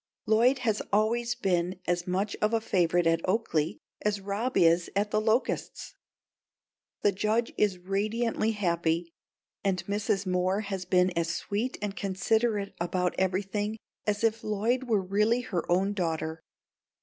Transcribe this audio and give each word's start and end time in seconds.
Lloyd 0.25 0.57
has 0.65 0.81
always 0.91 1.35
been 1.35 1.79
as 1.85 2.07
much 2.07 2.35
of 2.41 2.55
a 2.55 2.59
favourite 2.59 3.05
at 3.05 3.21
Oaklea 3.27 3.77
as 4.01 4.19
Rob 4.19 4.57
is 4.57 4.89
at 4.95 5.11
The 5.11 5.21
Locusts. 5.21 5.93
The 7.03 7.11
Judge 7.11 7.53
is 7.55 7.77
radiantly 7.77 8.53
happy 8.53 9.13
and 9.63 9.85
Mrs. 9.85 10.25
Moore 10.25 10.61
has 10.61 10.85
been 10.85 11.11
as 11.11 11.29
sweet 11.35 11.77
and 11.83 11.95
considerate 11.95 12.73
about 12.81 13.13
everything 13.19 13.77
as 14.07 14.23
if 14.23 14.43
Lloyd 14.43 14.85
were 14.85 15.03
really 15.03 15.41
her 15.41 15.71
own 15.71 15.93
daughter. 15.93 16.41